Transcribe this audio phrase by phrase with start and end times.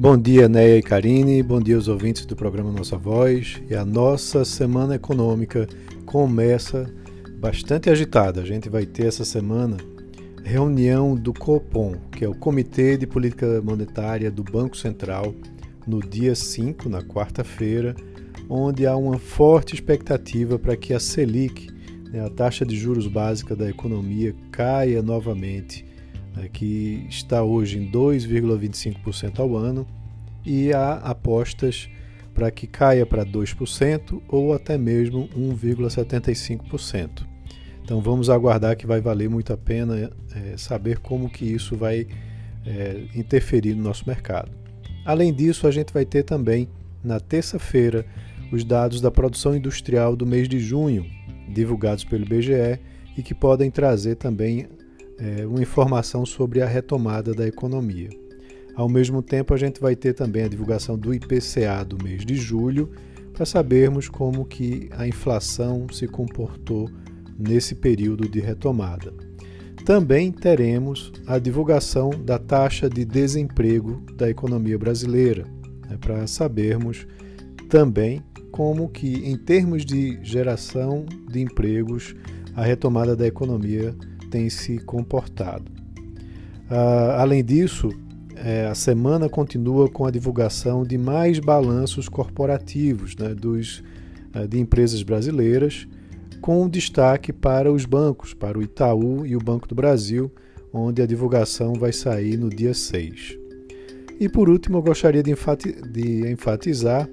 [0.00, 3.60] Bom dia, Neia e Karine, bom dia aos ouvintes do programa Nossa Voz.
[3.68, 5.66] E a nossa semana econômica
[6.06, 6.88] começa
[7.40, 8.40] bastante agitada.
[8.40, 9.76] A gente vai ter essa semana
[10.44, 15.34] reunião do COPOM, que é o Comitê de Política Monetária do Banco Central,
[15.84, 17.96] no dia 5, na quarta-feira,
[18.48, 21.66] onde há uma forte expectativa para que a Selic,
[22.12, 25.87] né, a taxa de juros básica da economia, caia novamente
[26.38, 29.86] né, que está hoje em 2,25% ao ano,
[30.46, 31.90] e há apostas
[32.32, 37.26] para que caia para 2% ou até mesmo 1,75%.
[37.82, 42.06] Então vamos aguardar que vai valer muito a pena é, saber como que isso vai
[42.64, 44.52] é, interferir no nosso mercado.
[45.04, 46.68] Além disso, a gente vai ter também
[47.02, 48.06] na terça-feira
[48.52, 51.06] os dados da produção industrial do mês de junho,
[51.48, 52.78] divulgados pelo IBGE
[53.16, 54.68] e que podem trazer também
[55.18, 58.10] é, uma informação sobre a retomada da economia.
[58.74, 62.36] Ao mesmo tempo, a gente vai ter também a divulgação do IPCA do mês de
[62.36, 62.90] julho,
[63.32, 66.90] para sabermos como que a inflação se comportou
[67.38, 69.14] nesse período de retomada.
[69.84, 75.44] Também teremos a divulgação da taxa de desemprego da economia brasileira,
[75.88, 77.06] né, para sabermos
[77.68, 82.14] também como que, em termos de geração de empregos,
[82.56, 83.94] a retomada da economia
[84.30, 85.70] tem se comportado.
[86.70, 87.88] Uh, além disso,
[88.36, 93.82] é, a semana continua com a divulgação de mais balanços corporativos né, dos,
[94.34, 95.88] uh, de empresas brasileiras,
[96.40, 100.30] com destaque para os bancos, para o Itaú e o Banco do Brasil,
[100.72, 103.36] onde a divulgação vai sair no dia 6.
[104.20, 105.34] E por último, eu gostaria de,
[105.92, 107.08] de enfatizar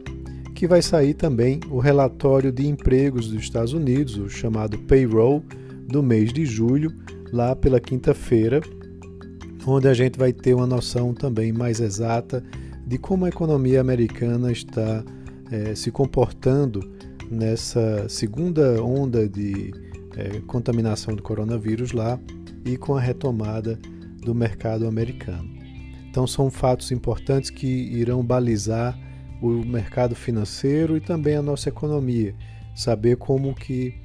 [0.56, 5.44] que vai sair também o relatório de empregos dos Estados Unidos, o chamado payroll,
[5.88, 6.91] do mês de julho,
[7.31, 8.61] lá pela quinta-feira,
[9.66, 12.44] onde a gente vai ter uma noção também mais exata
[12.85, 15.03] de como a economia americana está
[15.51, 16.79] é, se comportando
[17.29, 19.74] nessa segunda onda de
[20.16, 22.19] é, contaminação do coronavírus lá
[22.63, 23.79] e com a retomada
[24.22, 25.50] do mercado americano.
[26.09, 28.97] Então, são fatos importantes que irão balizar
[29.41, 32.34] o mercado financeiro e também a nossa economia,
[32.74, 34.05] saber como que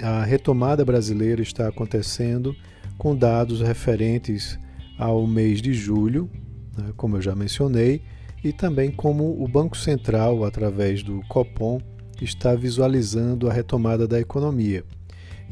[0.00, 2.54] a retomada brasileira está acontecendo
[2.96, 4.58] com dados referentes
[4.98, 6.30] ao mês de julho,
[6.76, 8.02] né, como eu já mencionei,
[8.44, 11.80] e também como o Banco Central, através do Copom,
[12.20, 14.84] está visualizando a retomada da economia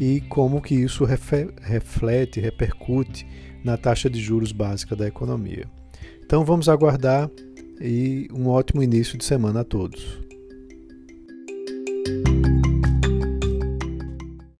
[0.01, 3.27] e como que isso reflete, repercute
[3.63, 5.67] na taxa de juros básica da economia.
[6.25, 7.31] Então vamos aguardar
[7.81, 10.19] e um ótimo início de semana a todos.